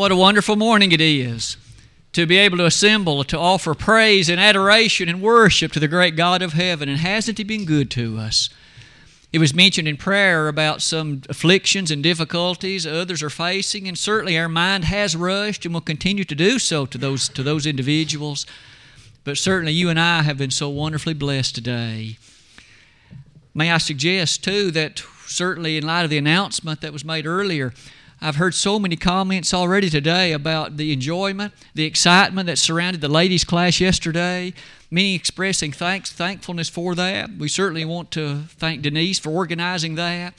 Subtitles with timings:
[0.00, 1.58] What a wonderful morning it is
[2.14, 6.16] to be able to assemble, to offer praise and adoration and worship to the great
[6.16, 6.88] God of heaven.
[6.88, 8.48] And hasn't He been good to us?
[9.30, 14.38] It was mentioned in prayer about some afflictions and difficulties others are facing, and certainly
[14.38, 18.46] our mind has rushed and will continue to do so to those, to those individuals.
[19.24, 22.16] But certainly you and I have been so wonderfully blessed today.
[23.52, 27.74] May I suggest, too, that certainly in light of the announcement that was made earlier,
[28.22, 33.08] I've heard so many comments already today about the enjoyment, the excitement that surrounded the
[33.08, 34.52] ladies' class yesterday.
[34.90, 37.30] Many expressing thanks, thankfulness for that.
[37.38, 40.34] We certainly want to thank Denise for organizing that.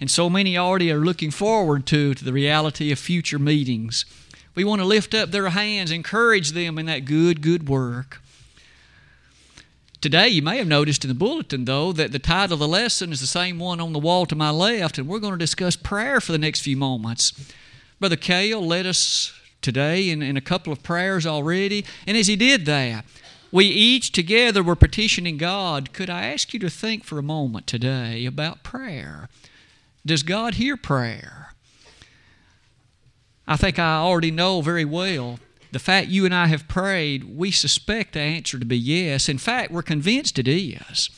[0.00, 4.06] And so many already are looking forward to, to the reality of future meetings.
[4.54, 8.22] We want to lift up their hands, encourage them in that good, good work.
[10.06, 13.10] Today, you may have noticed in the bulletin, though, that the title of the lesson
[13.10, 15.74] is the same one on the wall to my left, and we're going to discuss
[15.74, 17.32] prayer for the next few moments.
[17.98, 22.36] Brother Cale led us today in, in a couple of prayers already, and as he
[22.36, 23.04] did that,
[23.50, 25.92] we each together were petitioning God.
[25.92, 29.28] Could I ask you to think for a moment today about prayer?
[30.06, 31.52] Does God hear prayer?
[33.48, 35.40] I think I already know very well
[35.72, 39.28] the fact you and I have prayed, we suspect the answer to be yes.
[39.28, 41.10] In fact, we're convinced it is.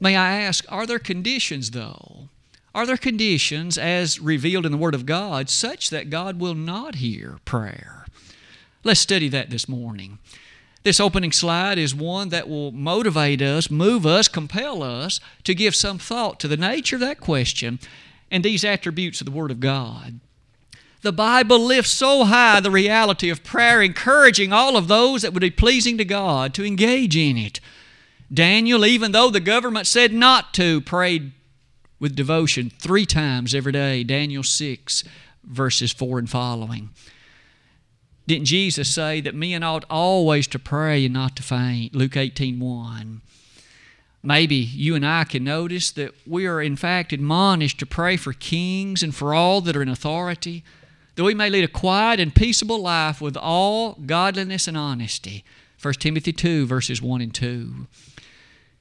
[0.00, 2.28] May I ask, are there conditions, though?
[2.74, 6.96] Are there conditions, as revealed in the Word of God, such that God will not
[6.96, 8.06] hear prayer?
[8.84, 10.18] Let's study that this morning.
[10.82, 15.74] This opening slide is one that will motivate us, move us, compel us to give
[15.74, 17.80] some thought to the nature of that question
[18.30, 20.20] and these attributes of the Word of God.
[21.06, 25.40] The Bible lifts so high the reality of prayer, encouraging all of those that would
[25.40, 27.60] be pleasing to God to engage in it.
[28.34, 31.30] Daniel, even though the government said not to, prayed
[32.00, 34.02] with devotion three times every day.
[34.02, 35.04] Daniel 6,
[35.44, 36.90] verses 4 and following.
[38.26, 41.94] Didn't Jesus say that men ought always to pray and not to faint?
[41.94, 43.20] Luke 18 1.
[44.24, 48.32] Maybe you and I can notice that we are, in fact, admonished to pray for
[48.32, 50.64] kings and for all that are in authority
[51.16, 55.44] that we may lead a quiet and peaceable life with all godliness and honesty.
[55.82, 57.86] 1 Timothy 2, verses 1 and 2.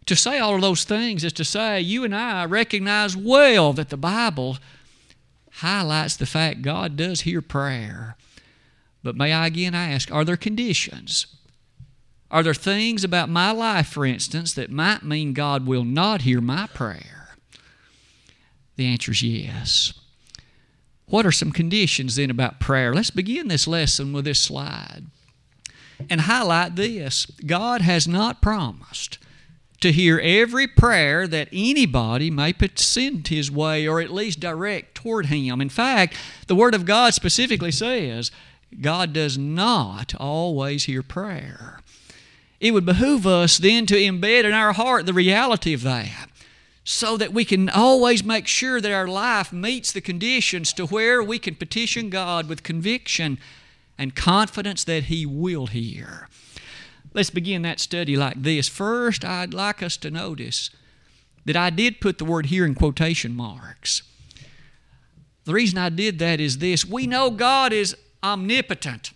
[0.05, 3.89] To say all of those things is to say you and I recognize well that
[3.89, 4.57] the Bible
[5.53, 8.15] highlights the fact God does hear prayer.
[9.01, 11.27] But may I again ask, are there conditions?
[12.29, 16.41] Are there things about my life, for instance, that might mean God will not hear
[16.41, 17.35] my prayer?
[18.75, 19.93] The answer is yes.
[21.07, 22.93] What are some conditions then about prayer?
[22.93, 25.05] Let's begin this lesson with this slide
[26.09, 29.17] and highlight this God has not promised
[29.81, 35.27] to hear every prayer that anybody may send his way or at least direct toward
[35.27, 35.61] him.
[35.61, 36.15] In fact,
[36.47, 38.31] the Word of God specifically says
[38.81, 41.79] God does not always hear prayer.
[42.59, 46.24] It would behoove us then to embed in our heart the reality of that
[46.87, 51.21] so that we can always make sure that our life meets the conditions to where
[51.21, 53.39] we can petition God with conviction
[53.97, 56.29] and confidence that He will hear.
[57.11, 58.69] Let's begin that study like this.
[58.69, 60.69] First, I'd like us to notice
[61.45, 64.03] that I did put the word here in quotation marks.
[65.45, 69.11] The reason I did that is this we know God is omnipotent.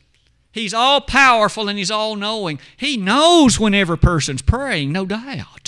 [0.51, 2.59] He's all powerful and He's all knowing.
[2.77, 5.58] He knows whenever a person's praying, no doubt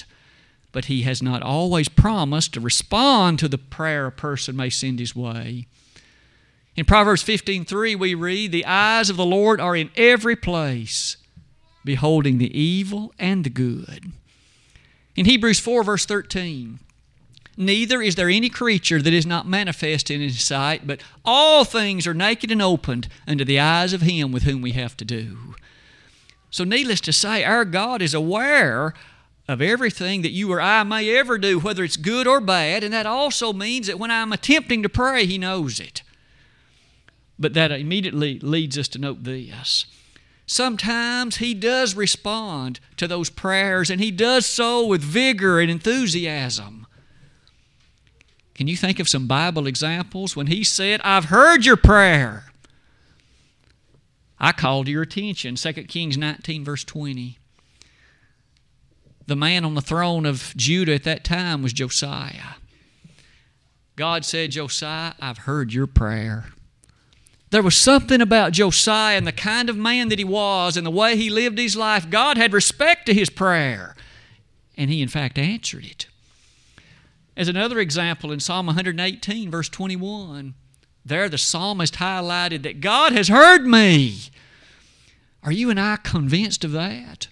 [0.71, 4.99] but he has not always promised to respond to the prayer a person may send
[4.99, 5.67] his way.
[6.75, 11.17] In Proverbs 15:3 we read, "The eyes of the Lord are in every place,
[11.83, 14.11] beholding the evil and the good."
[15.15, 16.79] In Hebrews 4 verse 13,
[17.57, 22.07] Neither is there any creature that is not manifest in his sight, but all things
[22.07, 25.55] are naked and opened unto the eyes of him with whom we have to do.
[26.49, 28.93] So, needless to say, our God is aware
[29.47, 32.83] of everything that you or I may ever do, whether it's good or bad.
[32.83, 36.03] And that also means that when I'm attempting to pray, He knows it.
[37.39, 39.85] But that immediately leads us to note this.
[40.45, 46.85] Sometimes He does respond to those prayers, and He does so with vigor and enthusiasm.
[48.53, 52.45] Can you think of some Bible examples when He said, I've heard your prayer?
[54.39, 57.37] I called your attention, 2 Kings 19, verse 20
[59.31, 62.55] the man on the throne of Judah at that time was Josiah.
[63.95, 66.47] God said, Josiah, I've heard your prayer.
[67.49, 70.91] There was something about Josiah and the kind of man that he was and the
[70.91, 72.09] way he lived his life.
[72.09, 73.95] God had respect to his prayer,
[74.75, 76.07] and he, in fact, answered it.
[77.37, 80.55] As another example, in Psalm 118, verse 21,
[81.05, 84.23] There, the psalmist highlighted that God has heard me.
[85.41, 87.29] Are you and I convinced of that?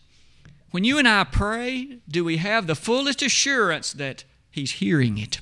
[0.71, 5.41] When you and I pray, do we have the fullest assurance that He's hearing it?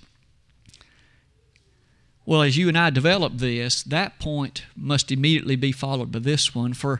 [2.25, 6.53] Well, as you and I develop this, that point must immediately be followed by this
[6.53, 6.73] one.
[6.73, 6.99] For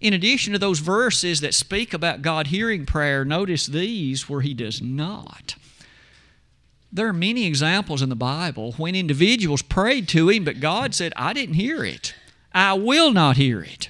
[0.00, 4.52] in addition to those verses that speak about God hearing prayer, notice these where He
[4.52, 5.54] does not.
[6.92, 11.12] There are many examples in the Bible when individuals prayed to Him, but God said,
[11.16, 12.14] I didn't hear it.
[12.52, 13.88] I will not hear it.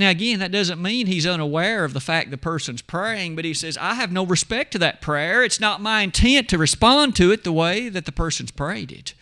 [0.00, 3.52] Now, again, that doesn't mean he's unaware of the fact the person's praying, but he
[3.52, 5.44] says, I have no respect to that prayer.
[5.44, 9.12] It's not my intent to respond to it the way that the person's prayed it.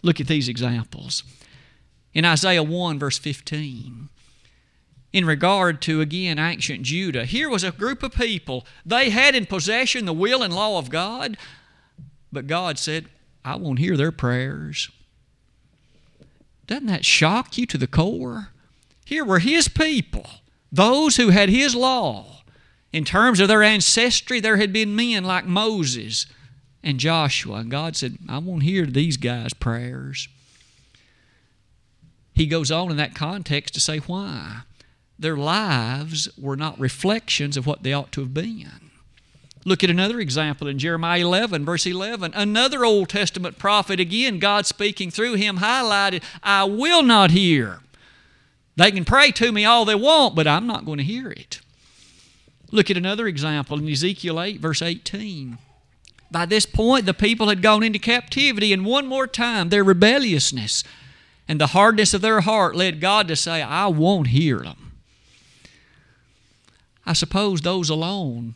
[0.00, 1.24] Look at these examples.
[2.14, 4.08] In Isaiah 1, verse 15,
[5.12, 8.64] in regard to, again, ancient Judah, here was a group of people.
[8.86, 11.36] They had in possession the will and law of God,
[12.30, 13.06] but God said,
[13.44, 14.92] I won't hear their prayers.
[16.68, 18.51] Doesn't that shock you to the core?
[19.04, 20.26] Here were His people,
[20.70, 22.42] those who had His law.
[22.92, 26.26] In terms of their ancestry, there had been men like Moses
[26.82, 27.56] and Joshua.
[27.56, 30.28] And God said, I won't hear these guys' prayers.
[32.34, 34.62] He goes on in that context to say why.
[35.18, 38.90] Their lives were not reflections of what they ought to have been.
[39.64, 42.32] Look at another example in Jeremiah 11, verse 11.
[42.34, 47.80] Another Old Testament prophet, again, God speaking through him, highlighted, I will not hear.
[48.76, 51.60] They can pray to me all they want, but I'm not going to hear it.
[52.70, 55.58] Look at another example in Ezekiel 8, verse 18.
[56.30, 60.82] By this point, the people had gone into captivity, and one more time, their rebelliousness
[61.46, 64.92] and the hardness of their heart led God to say, I won't hear them.
[67.04, 68.54] I suppose those alone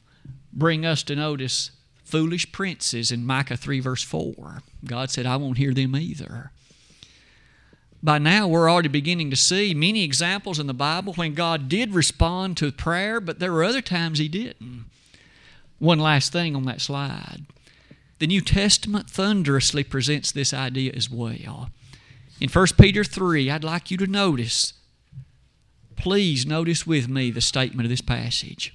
[0.53, 1.73] bring us to notice
[2.05, 4.63] foolish princes in Micah 3, verse 4.
[4.87, 6.53] God said, I won't hear them either.
[8.07, 11.93] By now, we're already beginning to see many examples in the Bible when God did
[11.93, 14.85] respond to prayer, but there were other times He didn't.
[15.81, 17.47] One last thing on that slide.
[18.21, 21.71] The New Testament thunderously presents this idea as well.
[22.41, 24.75] In 1 Peter 3, I'd like you to notice,
[25.97, 28.73] please notice with me the statement of this passage.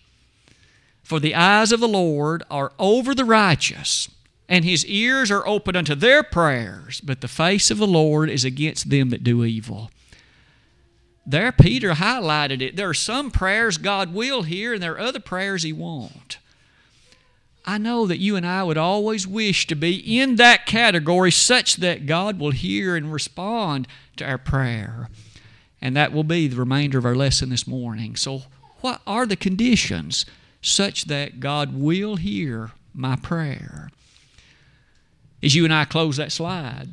[1.04, 4.10] For the eyes of the Lord are over the righteous,
[4.52, 8.44] and his ears are open unto their prayers, but the face of the Lord is
[8.44, 9.90] against them that do evil.
[11.26, 12.76] There, Peter highlighted it.
[12.76, 16.38] There are some prayers God will hear, and there are other prayers he won't.
[17.66, 21.78] I know that you and I would always wish to be in that category such
[21.78, 23.88] that God will hear and respond
[24.18, 25.08] to our prayer.
[25.82, 28.18] And that will be the remainder of our lesson this morning.
[28.18, 28.42] So,
[28.82, 30.26] what are the conditions
[30.62, 33.92] such that God will hear my prayer?
[35.44, 36.90] As you and I close that slide,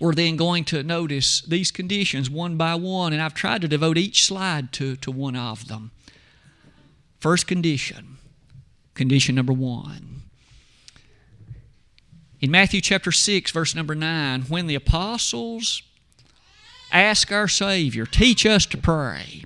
[0.00, 3.98] we're then going to notice these conditions one by one, and I've tried to devote
[3.98, 5.90] each slide to, to one of them.
[7.20, 8.18] First condition
[8.98, 10.22] Condition number one.
[12.40, 15.82] In Matthew chapter 6, verse number 9, when the apostles
[16.90, 19.44] ask our Savior, teach us to pray,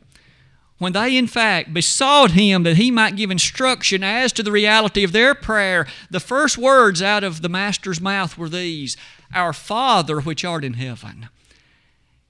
[0.83, 5.05] when they in fact besought him that he might give instruction as to the reality
[5.05, 8.97] of their prayer, the first words out of the Master's mouth were these
[9.33, 11.29] Our Father which art in heaven.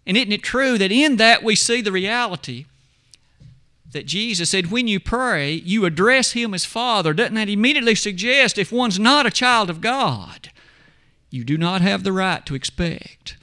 [0.07, 2.67] And isn't it true that in that we see the reality
[3.93, 7.13] that Jesus said, when you pray, you address Him as Father.
[7.13, 10.51] Doesn't that immediately suggest if one's not a child of God,
[11.31, 13.37] you do not have the right to expect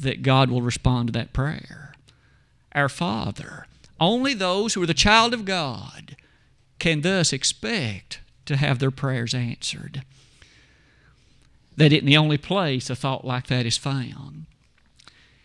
[0.00, 1.94] that God will respond to that prayer?
[2.72, 3.67] Our Father.
[4.00, 6.16] Only those who are the child of God
[6.78, 10.02] can thus expect to have their prayers answered.
[11.76, 14.46] That isn't the only place a thought like that is found.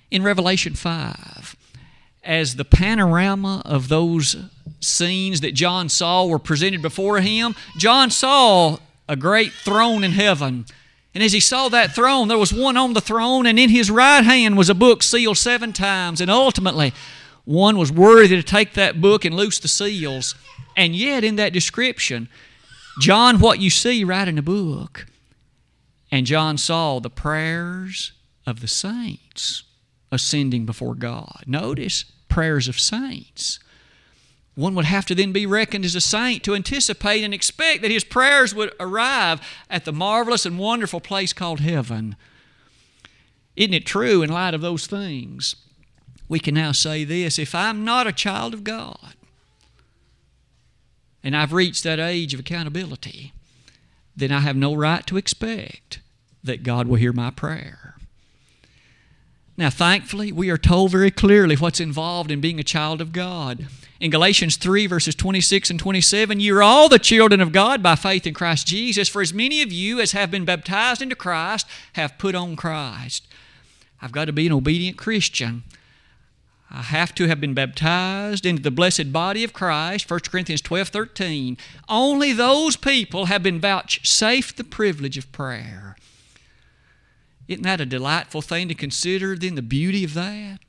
[0.09, 1.55] In Revelation 5,
[2.23, 4.35] as the panorama of those
[4.79, 10.65] scenes that John saw were presented before him, John saw a great throne in heaven.
[11.13, 13.91] And as he saw that throne, there was one on the throne, and in his
[13.91, 16.21] right hand was a book sealed seven times.
[16.21, 16.93] And ultimately,
[17.45, 20.35] one was worthy to take that book and loose the seals.
[20.77, 22.29] And yet, in that description,
[22.99, 25.07] John, what you see right in the book,
[26.11, 28.11] and John saw the prayers
[28.45, 29.63] of the saints
[30.11, 31.43] ascending before God.
[31.47, 33.59] Notice prayers of saints.
[34.55, 37.89] One would have to then be reckoned as a saint to anticipate and expect that
[37.89, 42.15] his prayers would arrive at the marvelous and wonderful place called heaven.
[43.55, 45.55] Isn't it true in light of those things?
[46.33, 49.13] We can now say this if I'm not a child of God
[51.23, 53.33] and I've reached that age of accountability,
[54.15, 55.99] then I have no right to expect
[56.43, 57.97] that God will hear my prayer.
[59.57, 63.67] Now, thankfully, we are told very clearly what's involved in being a child of God.
[63.99, 67.93] In Galatians 3, verses 26 and 27, you are all the children of God by
[67.93, 71.67] faith in Christ Jesus, for as many of you as have been baptized into Christ
[71.93, 73.27] have put on Christ.
[74.01, 75.61] I've got to be an obedient Christian.
[76.75, 80.87] I have to have been baptized into the blessed body of Christ, 1 Corinthians 12
[80.87, 81.57] 13.
[81.87, 85.95] Only those people have been vouchsafed the privilege of prayer.
[87.47, 90.59] Isn't that a delightful thing to consider, then, the beauty of that?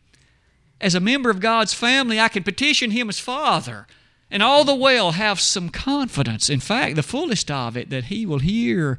[0.78, 3.86] As a member of God's family, I can petition Him as Father
[4.30, 8.26] and all the while have some confidence, in fact, the fullest of it, that He
[8.26, 8.98] will hear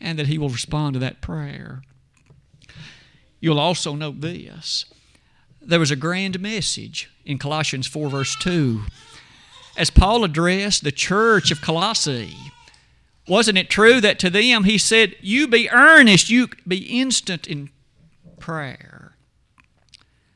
[0.00, 1.82] and that He will respond to that prayer.
[3.40, 4.84] You'll also note this
[5.66, 8.82] there was a grand message in Colossians 4, verse 2.
[9.76, 12.36] As Paul addressed the church of Colossae,
[13.28, 17.70] wasn't it true that to them he said, You be earnest, you be instant in
[18.38, 19.16] prayer?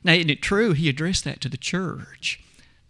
[0.03, 2.41] Now, isn't it true he addressed that to the church?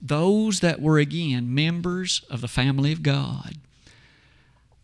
[0.00, 3.56] Those that were, again, members of the family of God.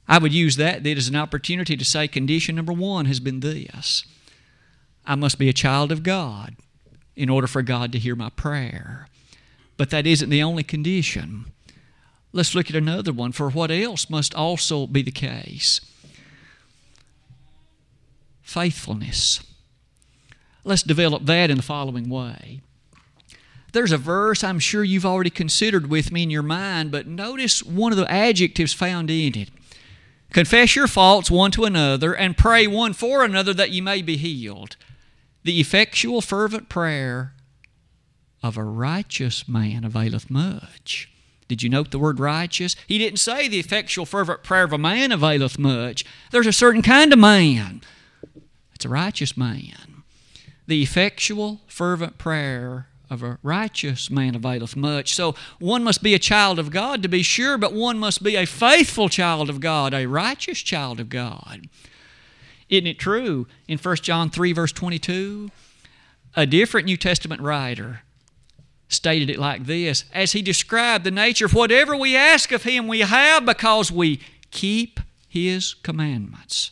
[0.07, 4.05] I would use that as an opportunity to say condition number one has been this
[5.05, 6.57] I must be a child of God
[7.17, 9.09] in order for God to hear my prayer.
[9.77, 11.47] But that isn't the only condition.
[12.33, 13.33] Let's look at another one.
[13.33, 15.81] For what else must also be the case?
[18.43, 19.43] Faithfulness.
[20.65, 22.61] Let's develop that in the following way.
[23.73, 27.63] There's a verse I'm sure you've already considered with me in your mind, but notice
[27.63, 29.51] one of the adjectives found in it.
[30.33, 34.17] Confess your faults one to another and pray one for another that you may be
[34.17, 34.77] healed.
[35.47, 37.33] The effectual, fervent prayer
[38.43, 41.09] of a righteous man availeth much.
[41.47, 42.75] Did you note the word righteous?
[42.89, 46.05] He didn't say the effectual, fervent prayer of a man availeth much.
[46.33, 47.83] There's a certain kind of man.
[48.75, 50.03] It's a righteous man.
[50.67, 55.15] The effectual, fervent prayer of a righteous man availeth much.
[55.15, 58.35] So one must be a child of God to be sure, but one must be
[58.35, 61.69] a faithful child of God, a righteous child of God.
[62.69, 65.51] Isn't it true in 1 John 3, verse 22?
[66.35, 68.01] A different New Testament writer
[68.89, 72.87] stated it like this as he described the nature of whatever we ask of him,
[72.87, 74.21] we have because we
[74.51, 76.71] keep his commandments.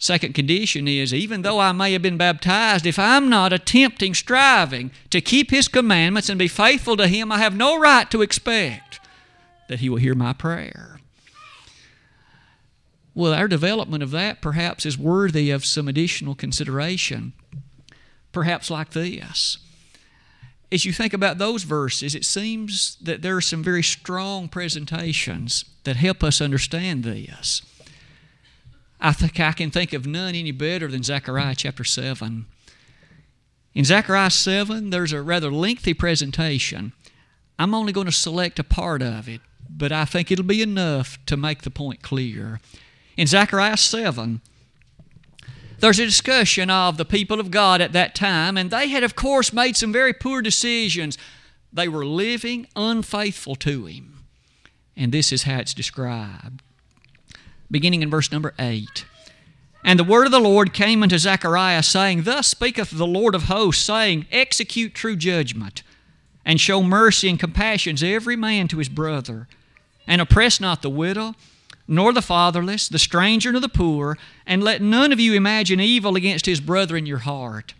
[0.00, 4.92] Second condition is even though I may have been baptized, if I'm not attempting, striving
[5.10, 8.98] to keep His commandments and be faithful to Him, I have no right to expect
[9.68, 10.99] that He will hear my prayer.
[13.20, 17.34] Well, our development of that perhaps is worthy of some additional consideration.
[18.32, 19.58] Perhaps like this.
[20.72, 25.66] As you think about those verses, it seems that there are some very strong presentations
[25.84, 27.60] that help us understand this.
[29.02, 32.46] I think I can think of none any better than Zechariah chapter 7.
[33.74, 36.94] In Zechariah 7, there's a rather lengthy presentation.
[37.58, 41.18] I'm only going to select a part of it, but I think it'll be enough
[41.26, 42.60] to make the point clear.
[43.20, 44.40] In Zechariah 7,
[45.80, 49.14] there's a discussion of the people of God at that time, and they had, of
[49.14, 51.18] course, made some very poor decisions.
[51.70, 54.24] They were living unfaithful to Him.
[54.96, 56.62] And this is how it's described.
[57.70, 59.04] Beginning in verse number 8.
[59.84, 63.44] And the word of the Lord came unto Zechariah, saying, Thus speaketh the Lord of
[63.44, 65.82] hosts, saying, Execute true judgment,
[66.42, 69.46] and show mercy and compassion to every man to his brother,
[70.06, 71.34] and oppress not the widow
[71.90, 74.16] nor the fatherless, the stranger, nor the poor,
[74.46, 77.74] and let none of you imagine evil against his brother in your heart.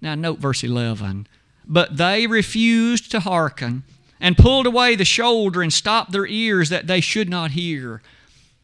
[0.00, 1.28] Now, note verse 11.
[1.66, 3.82] But they refused to hearken,
[4.18, 8.00] and pulled away the shoulder, and stopped their ears that they should not hear.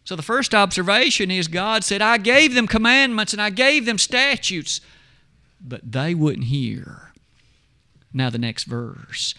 [0.04, 3.98] So, the first observation is God said, I gave them commandments and I gave them
[3.98, 4.80] statutes,
[5.60, 7.12] but they wouldn't hear.
[8.14, 9.34] Now, the next verse.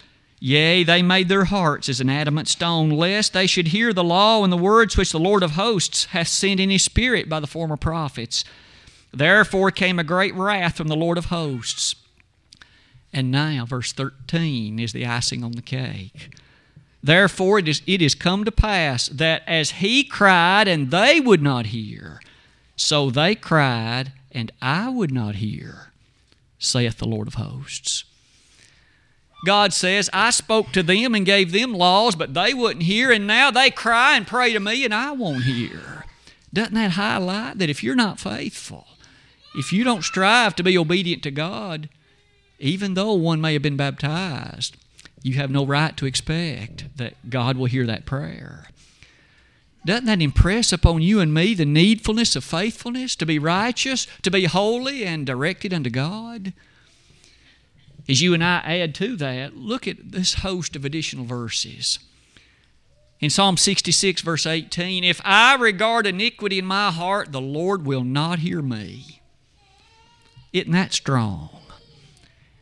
[0.45, 4.43] Yea, they made their hearts as an adamant stone, lest they should hear the law
[4.43, 7.47] and the words which the Lord of hosts hath sent in his Spirit by the
[7.47, 8.43] former prophets.
[9.13, 11.95] Therefore came a great wrath from the Lord of hosts.
[13.13, 16.35] And now, verse 13 is the icing on the cake.
[17.01, 21.41] Therefore it is, it is come to pass that as he cried and they would
[21.41, 22.19] not hear,
[22.75, 25.93] so they cried and I would not hear,
[26.59, 28.03] saith the Lord of hosts.
[29.45, 33.27] God says, I spoke to them and gave them laws, but they wouldn't hear, and
[33.27, 36.05] now they cry and pray to me, and I won't hear.
[36.53, 38.87] Doesn't that highlight that if you're not faithful,
[39.55, 41.89] if you don't strive to be obedient to God,
[42.59, 44.77] even though one may have been baptized,
[45.21, 48.67] you have no right to expect that God will hear that prayer.
[49.85, 54.31] Doesn't that impress upon you and me the needfulness of faithfulness, to be righteous, to
[54.31, 56.53] be holy, and directed unto God?
[58.07, 61.99] As you and I add to that, look at this host of additional verses.
[63.19, 68.03] In Psalm 66, verse 18, if I regard iniquity in my heart, the Lord will
[68.03, 69.21] not hear me.
[70.51, 71.49] Isn't that strong?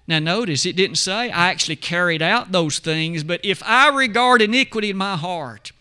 [0.08, 4.42] Now, notice it didn't say I actually carried out those things, but if I regard
[4.42, 5.72] iniquity in my heart,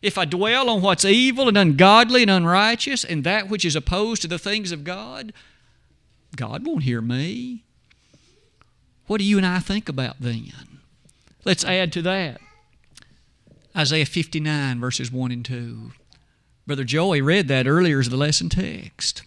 [0.00, 4.22] if I dwell on what's evil and ungodly and unrighteous and that which is opposed
[4.22, 5.32] to the things of God,
[6.36, 7.64] God won't hear me.
[9.12, 10.80] What do you and I think about then?
[11.44, 12.40] Let's add to that
[13.76, 15.92] Isaiah 59, verses 1 and 2.
[16.66, 19.20] Brother Joey read that earlier as the lesson text.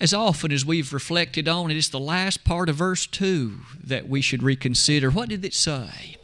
[0.00, 4.08] As often as we've reflected on it, it's the last part of verse 2 that
[4.08, 5.10] we should reconsider.
[5.10, 6.16] What did it say?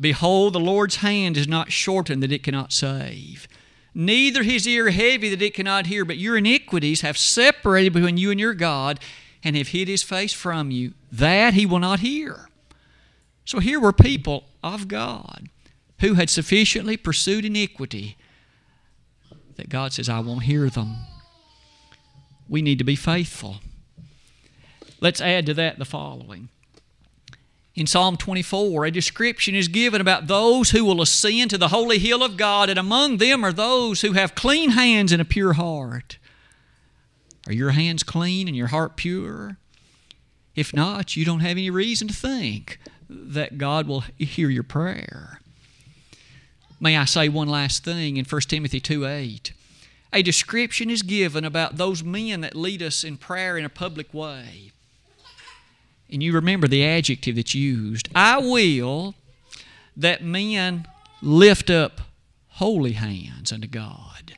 [0.00, 3.46] Behold, the Lord's hand is not shortened that it cannot save,
[3.94, 8.30] neither his ear heavy that it cannot hear, but your iniquities have separated between you
[8.30, 8.98] and your God,
[9.46, 12.48] and have hid his face from you, that he will not hear.
[13.44, 15.48] So here were people of God
[16.00, 18.16] who had sufficiently pursued iniquity
[19.54, 20.96] that God says, I won't hear them.
[22.48, 23.58] We need to be faithful.
[25.00, 26.48] Let's add to that the following.
[27.76, 31.98] In Psalm 24, a description is given about those who will ascend to the holy
[31.98, 35.52] hill of God, and among them are those who have clean hands and a pure
[35.52, 36.18] heart.
[37.46, 39.56] Are your hands clean and your heart pure?
[40.54, 45.40] If not, you don't have any reason to think that God will hear your prayer.
[46.80, 49.52] May I say one last thing in 1 Timothy 2 8?
[50.12, 54.12] A description is given about those men that lead us in prayer in a public
[54.14, 54.72] way.
[56.10, 58.08] And you remember the adjective that's used.
[58.14, 59.14] I will
[59.96, 60.86] that men
[61.20, 62.02] lift up
[62.48, 64.36] holy hands unto God.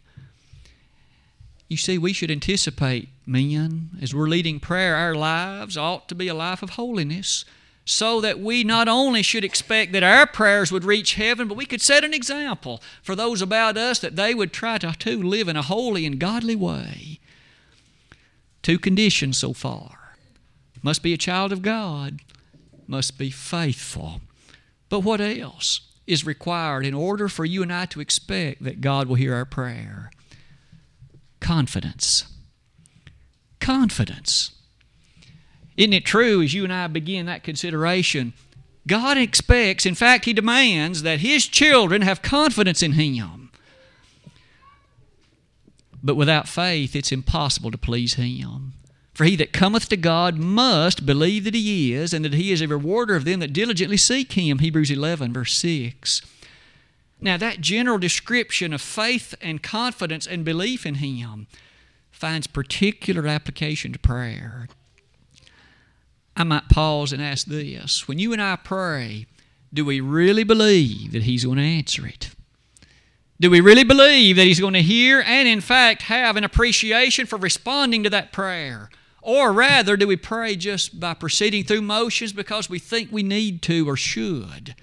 [1.69, 6.29] You see, we should anticipate men, as we're leading prayer, our lives ought to be
[6.29, 7.45] a life of holiness
[7.85, 11.65] so that we not only should expect that our prayers would reach heaven, but we
[11.65, 15.57] could set an example for those about us that they would try to live in
[15.57, 17.19] a holy and godly way.
[18.63, 20.17] Two conditions so far
[20.83, 22.21] must be a child of God,
[22.87, 24.21] must be faithful.
[24.91, 29.09] But what else is required in order for you and I to expect that God
[29.09, 30.11] will hear our prayer?
[31.49, 32.27] Confidence.
[33.59, 34.51] Confidence.
[35.79, 38.35] Isn't it true as you and I begin that consideration?
[38.87, 43.51] God expects, in fact, He demands that His children have confidence in Him.
[46.03, 48.75] But without faith, it's impossible to please Him.
[49.15, 52.61] For he that cometh to God must believe that He is, and that He is
[52.61, 54.59] a rewarder of them that diligently seek Him.
[54.59, 56.21] Hebrews 11, verse 6.
[57.21, 61.49] Now, that general description of faith and confidence and belief in Him
[62.11, 64.69] finds particular application to prayer.
[66.37, 69.27] I might pause and ask this when you and I pray,
[69.75, 72.31] do we really believe that He's going to answer it?
[73.41, 77.27] Do we really believe that He's going to hear and, in fact, have an appreciation
[77.27, 78.91] for responding to that prayer?
[79.21, 83.63] Or rather, do we pray just by proceeding through motions because we think we need
[83.63, 84.77] to or should?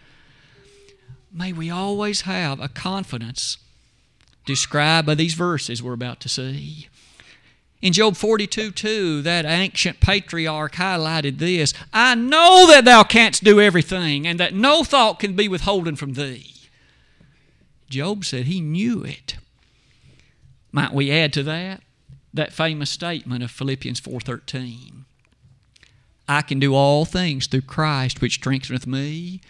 [1.38, 3.58] May we always have a confidence
[4.46, 6.88] described by these verses we're about to see.
[7.82, 13.60] In Job 42 2, that ancient patriarch highlighted this I know that thou canst do
[13.60, 16.54] everything, and that no thought can be withholden from thee.
[17.90, 19.36] Job said he knew it.
[20.72, 21.84] Might we add to that
[22.34, 25.04] that famous statement of Philippians 4:13?
[26.30, 29.42] I can do all things through Christ which strengtheneth me.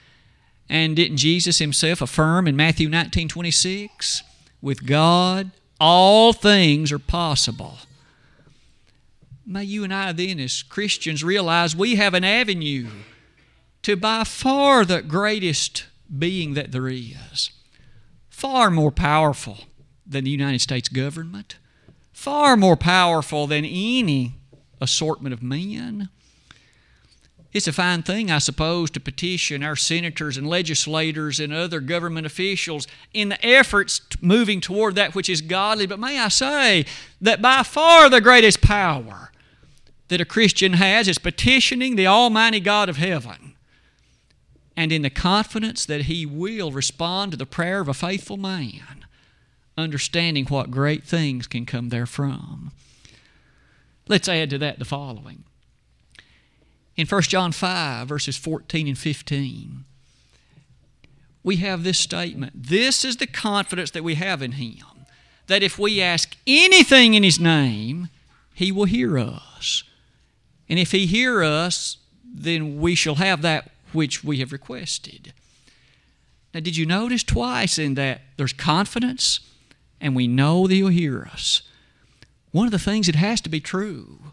[0.69, 4.23] And didn't Jesus himself affirm in Matthew 19:26,
[4.61, 7.77] with God all things are possible.
[9.45, 12.87] May you and I, then, as Christians, realize we have an avenue
[13.83, 15.85] to by far the greatest
[16.17, 17.51] being that there is,
[18.29, 19.65] far more powerful
[20.05, 21.57] than the United States government,
[22.11, 24.35] far more powerful than any
[24.81, 26.09] assortment of men.
[27.55, 32.27] It's a fine thing, I suppose, to petition our senators and legislators and other government
[32.27, 35.85] officials in the efforts moving toward that which is godly.
[35.85, 36.85] But may I say
[37.21, 39.31] that by far the greatest power
[40.09, 43.55] that a Christian has is petitioning the Almighty God of heaven
[44.75, 49.05] and in the confidence that He will respond to the prayer of a faithful man,
[49.77, 52.73] understanding what great things can come therefrom.
[54.09, 55.45] Let's add to that the following.
[56.97, 59.83] In 1 John 5, verses 14 and 15,
[61.43, 62.53] we have this statement.
[62.55, 64.85] This is the confidence that we have in Him
[65.47, 68.09] that if we ask anything in His name,
[68.53, 69.83] He will hear us.
[70.67, 75.33] And if He hear us, then we shall have that which we have requested.
[76.53, 79.41] Now, did you notice twice in that there's confidence
[80.01, 81.61] and we know that He'll hear us?
[82.51, 84.24] One of the things that has to be true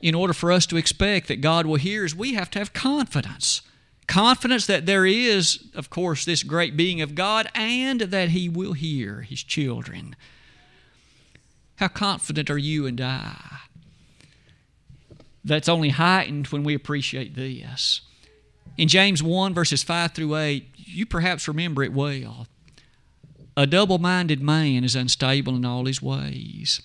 [0.00, 2.72] in order for us to expect that God will hear is we have to have
[2.72, 3.62] confidence.
[4.06, 8.72] Confidence that there is, of course, this great being of God and that He will
[8.72, 10.16] hear His children.
[11.76, 13.58] How confident are you and I?
[15.44, 18.00] That's only heightened when we appreciate this.
[18.76, 22.46] In James 1, verses 5 through 8, you perhaps remember it well.
[23.56, 26.80] A double minded man is unstable in all his ways.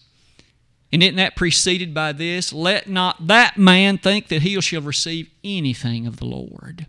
[0.93, 2.53] And isn't that preceded by this?
[2.53, 6.85] Let not that man think that he shall receive anything of the Lord.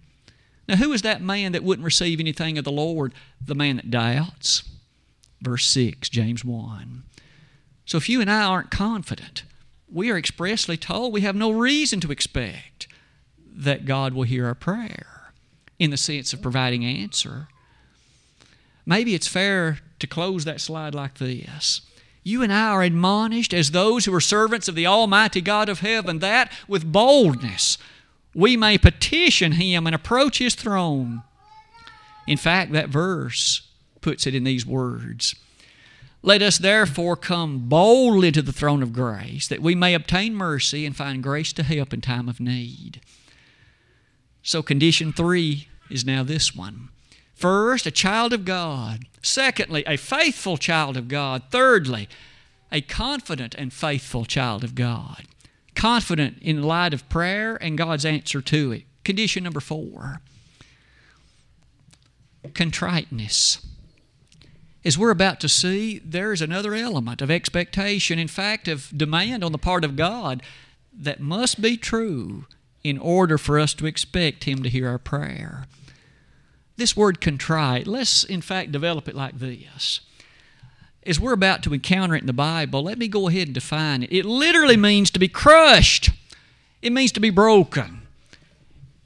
[0.69, 3.15] Now, who is that man that wouldn't receive anything of the Lord?
[3.41, 4.63] The man that doubts.
[5.41, 7.03] Verse 6, James 1.
[7.87, 9.45] So if you and I aren't confident,
[9.91, 12.87] we are expressly told we have no reason to expect
[13.57, 15.33] that God will hear our prayer
[15.79, 17.49] in the sense of providing answer.
[18.85, 21.81] Maybe it's fair to close that slide like this
[22.25, 25.81] you and I are admonished as those who are servants of the Almighty God of
[25.81, 27.79] heaven that with boldness
[28.35, 31.23] we may petition Him and approach His throne.
[32.27, 33.69] In fact, that verse
[34.01, 35.37] puts it in these words
[36.23, 40.87] Let us therefore come boldly to the throne of grace that we may obtain mercy
[40.87, 43.01] and find grace to help in time of need.
[44.43, 46.89] So, condition three is now this one
[47.35, 49.07] First, a child of God.
[49.23, 51.43] Secondly, a faithful child of God.
[51.51, 52.09] Thirdly,
[52.71, 55.25] a confident and faithful child of God.
[55.75, 58.83] Confident in light of prayer and God's answer to it.
[59.05, 60.21] Condition number four
[62.53, 63.65] contriteness.
[64.85, 69.43] As we're about to see, there is another element of expectation, in fact, of demand
[69.43, 70.43] on the part of God
[70.93, 72.45] that must be true
[72.83, 75.65] in order for us to expect Him to hear our prayer.
[76.77, 80.01] This word contrite, let's in fact develop it like this.
[81.07, 84.03] As we're about to encounter it in the Bible, let me go ahead and define
[84.03, 84.13] it.
[84.13, 86.11] It literally means to be crushed,
[86.83, 88.03] it means to be broken,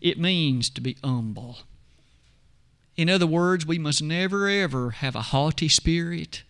[0.00, 1.58] it means to be humble.
[2.96, 6.42] In other words, we must never ever have a haughty spirit,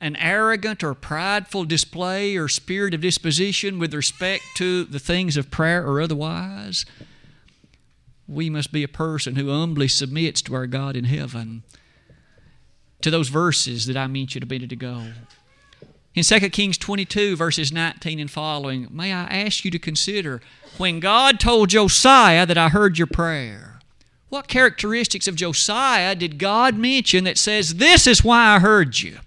[0.00, 5.50] an arrogant or prideful display or spirit of disposition with respect to the things of
[5.50, 6.84] prayer or otherwise
[8.26, 11.62] we must be a person who humbly submits to our God in heaven.
[13.02, 15.08] To those verses that I meant you to be to go.
[16.14, 20.40] In 2 Kings 22, verses 19 and following, may I ask you to consider
[20.78, 23.80] when God told Josiah that I heard your prayer,
[24.28, 29.18] what characteristics of Josiah did God mention that says, This is why I heard you?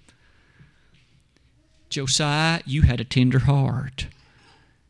[1.90, 4.08] Josiah, you had a tender heart.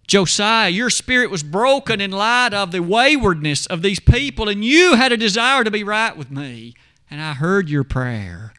[0.08, 4.96] Josiah, your spirit was broken in light of the waywardness of these people, and you
[4.96, 6.74] had a desire to be right with me,
[7.12, 8.54] and I heard your prayer.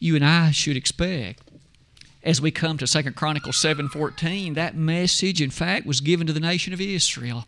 [0.00, 1.42] You and I should expect
[2.24, 6.40] as we come to Second Chronicles 7:14 that message in fact was given to the
[6.40, 7.46] nation of Israel.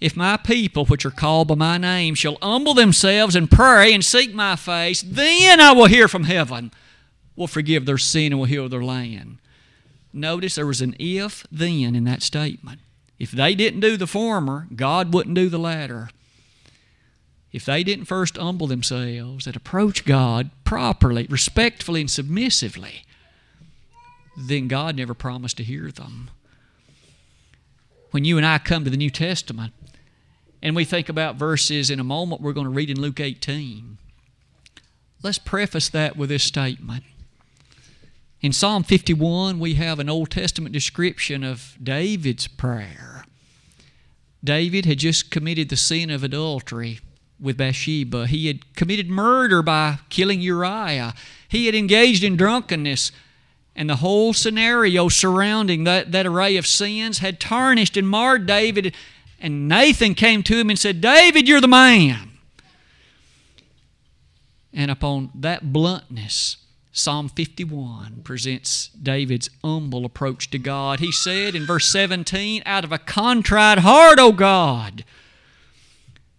[0.00, 4.04] If my people which are called by my name shall humble themselves and pray and
[4.04, 6.72] seek my face, then I will hear from heaven,
[7.36, 9.38] will forgive their sin and will heal their land.
[10.12, 12.80] Notice there was an if then in that statement.
[13.18, 16.10] If they didn't do the former, God wouldn't do the latter.
[17.52, 23.04] If they didn't first humble themselves and approach God properly, respectfully, and submissively,
[24.36, 26.30] then God never promised to hear them.
[28.10, 29.72] When you and I come to the New Testament
[30.62, 33.98] and we think about verses in a moment we're going to read in Luke 18,
[35.22, 37.04] let's preface that with this statement.
[38.40, 43.24] In Psalm 51, we have an Old Testament description of David's prayer.
[44.44, 47.00] David had just committed the sin of adultery
[47.40, 48.28] with Bathsheba.
[48.28, 51.14] He had committed murder by killing Uriah.
[51.48, 53.10] He had engaged in drunkenness.
[53.74, 58.94] And the whole scenario surrounding that, that array of sins had tarnished and marred David.
[59.40, 62.38] And Nathan came to him and said, David, you're the man.
[64.72, 66.56] And upon that bluntness,
[66.98, 70.98] Psalm 51 presents David's humble approach to God.
[70.98, 75.04] He said in verse 17, Out of a contrite heart, O God.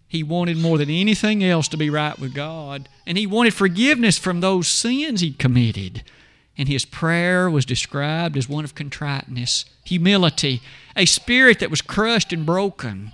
[0.06, 4.18] He wanted more than anything else to be right with God, and he wanted forgiveness
[4.18, 6.04] from those sins he'd committed.
[6.58, 10.60] And his prayer was described as one of contriteness, humility,
[10.94, 13.12] a spirit that was crushed and broken.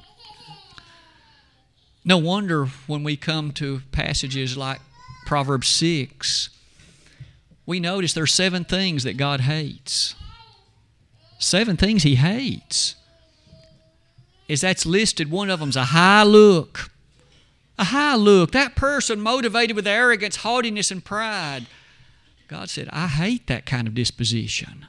[2.05, 4.81] No wonder when we come to passages like
[5.27, 6.51] Proverbs 6,
[7.67, 10.15] we notice there are seven things that God hates.
[11.39, 12.95] Seven things He hates.
[14.49, 16.91] Is that's listed, one of them's a high look.
[17.79, 18.53] A high look.
[18.53, 21.67] That person motivated with arrogance, haughtiness, and pride.
[22.49, 24.87] God said, I hate that kind of disposition.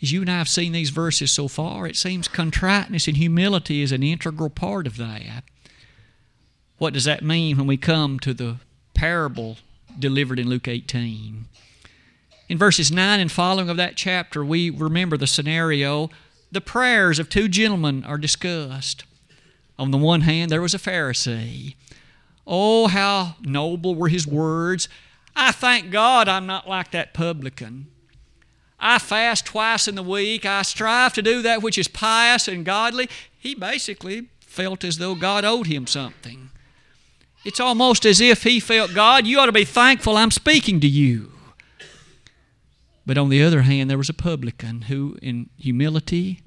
[0.00, 3.82] As you and I have seen these verses so far, it seems contriteness and humility
[3.82, 5.42] is an integral part of that.
[6.78, 8.58] What does that mean when we come to the
[8.94, 9.56] parable
[9.98, 11.46] delivered in Luke 18?
[12.48, 16.08] In verses 9 and following of that chapter, we remember the scenario.
[16.50, 19.04] The prayers of two gentlemen are discussed.
[19.78, 21.74] On the one hand, there was a Pharisee.
[22.46, 24.88] Oh, how noble were his words.
[25.36, 27.88] I thank God I'm not like that publican.
[28.80, 30.46] I fast twice in the week.
[30.46, 33.08] I strive to do that which is pious and godly.
[33.38, 36.50] He basically felt as though God owed him something.
[37.44, 40.88] It's almost as if he felt, God, you ought to be thankful I'm speaking to
[40.88, 41.32] you.
[43.06, 46.42] But on the other hand, there was a publican who, in humility,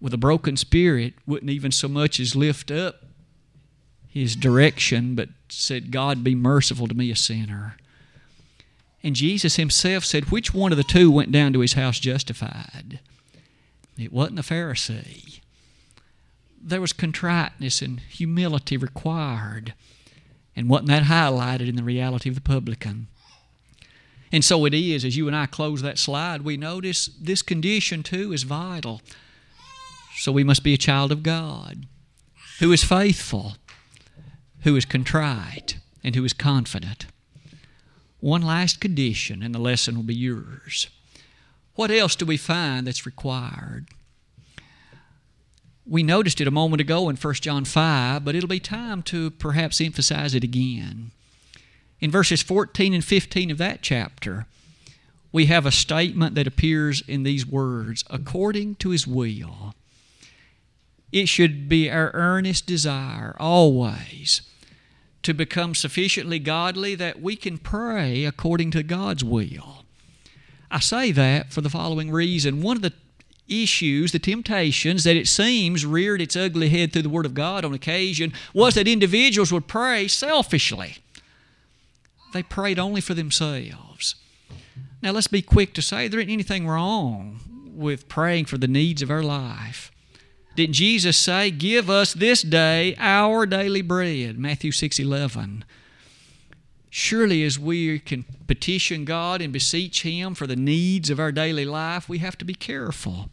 [0.00, 3.06] with a broken spirit, wouldn't even so much as lift up
[4.06, 7.76] his direction, but said, God, be merciful to me, a sinner.
[9.02, 13.00] And Jesus himself said, Which one of the two went down to his house justified?
[13.98, 15.40] It wasn't the Pharisee.
[16.66, 19.72] There was contriteness and humility required.
[20.56, 23.06] And wasn't that highlighted in the reality of the publican?
[24.32, 28.02] And so it is, as you and I close that slide, we notice this condition
[28.02, 29.00] too is vital.
[30.16, 31.86] So we must be a child of God
[32.58, 33.56] who is faithful,
[34.62, 37.06] who is contrite, and who is confident.
[38.18, 40.88] One last condition, and the lesson will be yours.
[41.76, 43.86] What else do we find that's required?
[45.88, 49.30] We noticed it a moment ago in 1 John 5, but it'll be time to
[49.30, 51.12] perhaps emphasize it again.
[52.00, 54.46] In verses 14 and 15 of that chapter,
[55.30, 59.74] we have a statement that appears in these words according to his will.
[61.12, 64.42] It should be our earnest desire always
[65.22, 69.84] to become sufficiently godly that we can pray according to God's will.
[70.70, 72.60] I say that for the following reason.
[72.60, 72.92] One of the
[73.48, 77.64] issues, the temptations that it seems reared its ugly head through the Word of God
[77.64, 80.98] on occasion was that individuals would pray selfishly.
[82.32, 84.16] They prayed only for themselves.
[85.02, 87.40] Now, let's be quick to say there isn't anything wrong
[87.74, 89.92] with praying for the needs of our life.
[90.56, 94.38] Didn't Jesus say, Give us this day our daily bread?
[94.38, 95.64] Matthew 6 11.
[96.88, 101.66] Surely, as we can petition God and beseech Him for the needs of our daily
[101.66, 103.28] life, we have to be careful.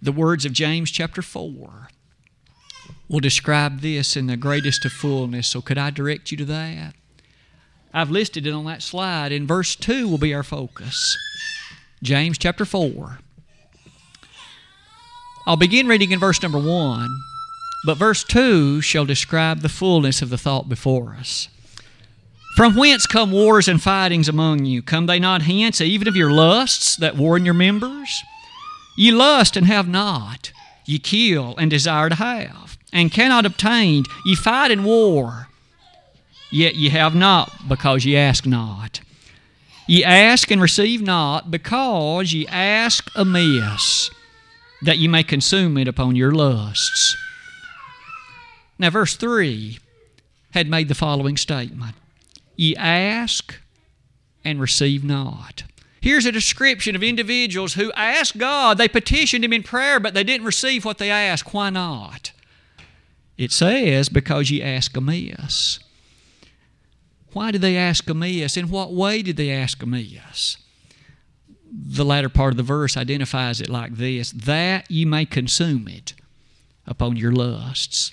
[0.00, 1.88] The words of James chapter 4
[3.08, 5.48] will describe this in the greatest of fullness.
[5.48, 6.94] So, could I direct you to that?
[7.94, 9.32] I've listed it on that slide.
[9.32, 11.16] In verse 2 will be our focus.
[12.02, 13.20] James chapter 4.
[15.46, 17.08] I'll begin reading in verse number 1,
[17.86, 21.48] but verse 2 shall describe the fullness of the thought before us.
[22.56, 24.82] From whence come wars and fightings among you?
[24.82, 28.22] Come they not hence, even of your lusts that war in your members?
[28.96, 30.52] Ye lust and have not,
[30.86, 34.04] ye kill and desire to have, and cannot obtain.
[34.24, 35.48] Ye fight in war,
[36.50, 39.00] yet ye have not, because ye ask not.
[39.86, 44.10] Ye ask and receive not, because ye ask amiss
[44.82, 47.16] that ye may consume it upon your lusts.
[48.78, 49.78] Now, verse 3
[50.52, 51.96] had made the following statement
[52.56, 53.58] Ye ask
[54.44, 55.64] and receive not.
[56.06, 60.22] Here's a description of individuals who asked God, they petitioned Him in prayer, but they
[60.22, 61.52] didn't receive what they asked.
[61.52, 62.30] Why not?
[63.36, 65.80] It says, because ye ask amiss.
[67.32, 68.56] Why did they ask amiss?
[68.56, 70.58] In what way did they ask amiss?
[71.72, 76.14] the latter part of the verse identifies it like this that ye may consume it
[76.86, 78.12] upon your lusts.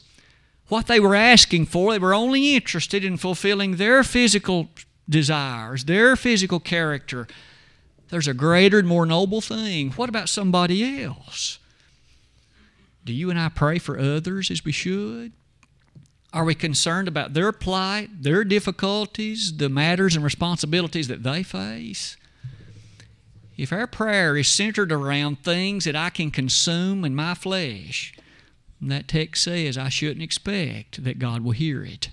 [0.68, 4.70] What they were asking for, they were only interested in fulfilling their physical
[5.08, 7.28] desires, their physical character.
[8.10, 9.92] There's a greater and more noble thing.
[9.92, 11.60] What about somebody else?
[13.06, 15.34] Do you and I pray for others as we should?
[16.32, 22.18] Are we concerned about their plight, their difficulties, the matters and responsibilities that they face?
[23.58, 28.14] if our prayer is centered around things that I can consume in my flesh,
[28.82, 32.10] that text says I shouldn't expect that God will hear it.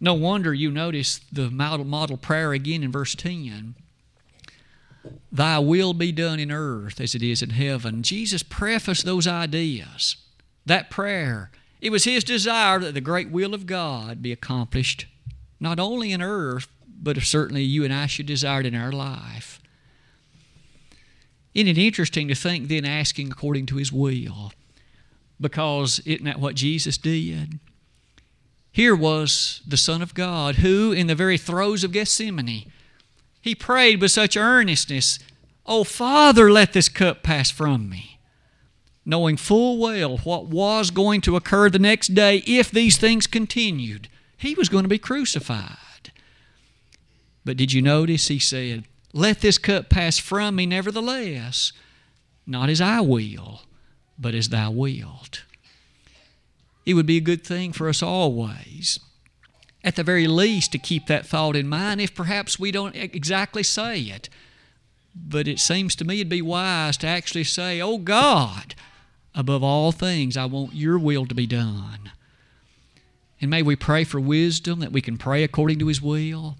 [0.00, 3.74] No wonder you notice the model, model prayer again in verse 10.
[5.30, 8.02] Thy will be done in earth as it is in heaven.
[8.02, 10.16] Jesus prefaced those ideas,
[10.66, 11.50] that prayer.
[11.80, 15.06] It was his desire that the great will of God be accomplished
[15.58, 19.60] not only in earth, but certainly you and I should desire it in our life.
[21.54, 24.52] Isn't it interesting to think then asking according to his will?
[25.40, 27.58] Because isn't that what Jesus did?
[28.70, 32.71] Here was the Son of God who, in the very throes of Gethsemane,
[33.42, 35.18] he prayed with such earnestness,
[35.66, 38.18] Oh, Father, let this cup pass from me.
[39.04, 44.08] Knowing full well what was going to occur the next day if these things continued,
[44.36, 46.12] he was going to be crucified.
[47.44, 51.72] But did you notice he said, Let this cup pass from me, nevertheless,
[52.46, 53.62] not as I will,
[54.18, 55.42] but as thou wilt.
[56.86, 58.98] It would be a good thing for us always,
[59.84, 63.62] at the very least, to keep that thought in mind, if perhaps we don't exactly
[63.62, 64.28] say it.
[65.14, 68.74] But it seems to me it'd be wise to actually say, Oh God,
[69.34, 72.12] above all things, I want your will to be done.
[73.40, 76.56] And may we pray for wisdom that we can pray according to His will.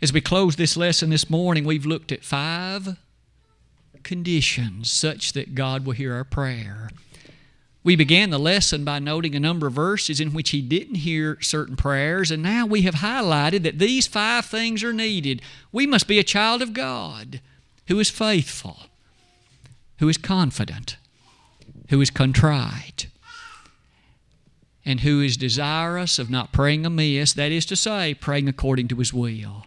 [0.00, 2.96] As we close this lesson this morning, we've looked at five
[4.02, 6.90] conditions such that God will hear our prayer.
[7.86, 11.40] We began the lesson by noting a number of verses in which He didn't hear
[11.40, 15.40] certain prayers, and now we have highlighted that these five things are needed.
[15.70, 17.40] We must be a child of God
[17.86, 18.76] who is faithful,
[20.00, 20.96] who is confident,
[21.90, 23.06] who is contrite,
[24.84, 28.96] and who is desirous of not praying amiss, that is to say, praying according to
[28.96, 29.64] His will.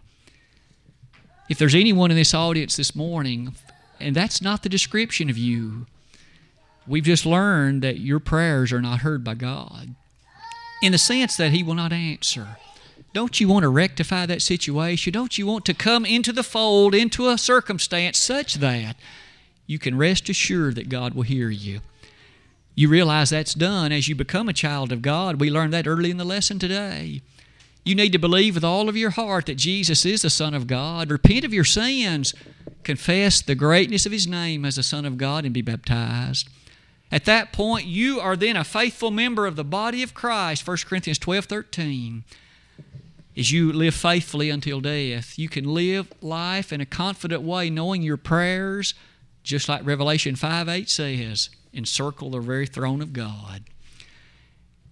[1.48, 3.54] If there's anyone in this audience this morning,
[3.98, 5.86] and that's not the description of you,
[6.90, 9.94] we've just learned that your prayers are not heard by God
[10.82, 12.56] in the sense that He will not answer.
[13.12, 15.12] Don't you want to rectify that situation?
[15.12, 18.96] Don't you want to come into the fold, into a circumstance such that
[19.66, 21.80] you can rest assured that God will hear you?
[22.74, 25.40] You realize that's done as you become a child of God.
[25.40, 27.22] We learned that early in the lesson today.
[27.84, 30.66] You need to believe with all of your heart that Jesus is the Son of
[30.66, 31.10] God.
[31.10, 32.34] Repent of your sins.
[32.84, 36.48] Confess the greatness of His name as the Son of God and be baptized.
[37.12, 40.76] At that point, you are then a faithful member of the body of Christ, 1
[40.86, 42.24] Corinthians 12 13.
[43.36, 48.02] As you live faithfully until death, you can live life in a confident way, knowing
[48.02, 48.94] your prayers,
[49.42, 53.64] just like Revelation 5 8 says, encircle the very throne of God.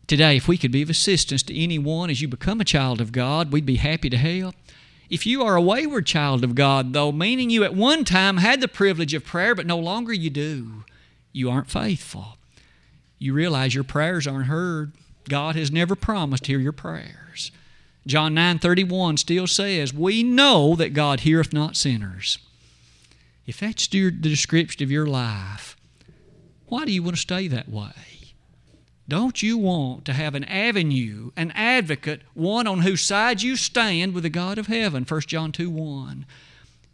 [0.06, 3.12] Today, if we could be of assistance to anyone as you become a child of
[3.12, 4.54] God, we'd be happy to help.
[5.10, 8.60] If you are a wayward child of God, though, meaning you at one time had
[8.60, 10.84] the privilege of prayer, but no longer you do,
[11.32, 12.36] you aren't faithful.
[13.18, 14.92] You realize your prayers aren't heard.
[15.28, 17.50] God has never promised to hear your prayers.
[18.06, 22.38] John 9:31 still says, "We know that God heareth not sinners."
[23.46, 25.76] If that's the description of your life,
[26.66, 27.92] why do you want to stay that way?
[29.08, 34.12] Don't you want to have an avenue, an advocate, one on whose side you stand
[34.12, 35.04] with the God of heaven?
[35.04, 36.26] 1 John 2 1.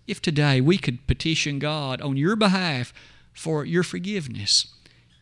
[0.07, 2.92] If today we could petition God on your behalf
[3.35, 4.68] for your forgiveness,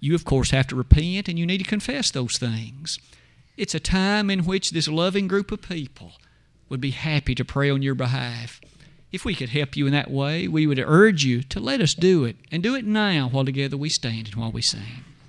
[0.01, 2.99] you, of course, have to repent and you need to confess those things.
[3.57, 6.13] It's a time in which this loving group of people
[6.69, 8.61] would be happy to pray on your behalf.
[9.13, 11.95] If we could help you in that way, we would urge you to let us
[11.95, 15.05] do it and do it now while together we stand and while we sing.